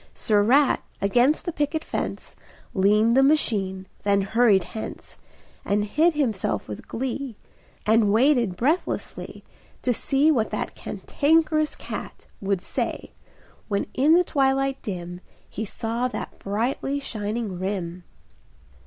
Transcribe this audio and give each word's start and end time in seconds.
Sir 0.15 0.41
Rat, 0.41 0.81
against 0.99 1.45
the 1.45 1.51
picket 1.51 1.83
fence 1.83 2.35
Leaned 2.73 3.15
the 3.15 3.21
machine, 3.21 3.85
then 4.01 4.21
hurried 4.23 4.63
hence, 4.63 5.19
And 5.63 5.85
hid 5.85 6.15
himself 6.15 6.67
with 6.67 6.87
glee, 6.87 7.35
And 7.85 8.11
waited 8.11 8.55
breathlessly 8.55 9.43
To 9.83 9.93
see 9.93 10.31
what 10.31 10.49
that 10.49 10.73
Cantankerous 10.73 11.75
cat 11.75 12.25
Would 12.41 12.61
say, 12.63 13.11
when 13.67 13.85
in 13.93 14.13
the 14.15 14.23
twilight 14.23 14.81
dim 14.81 15.21
He 15.47 15.65
saw 15.65 16.07
that 16.07 16.39
brightly 16.39 16.99
shining 16.99 17.59
rim. 17.59 18.03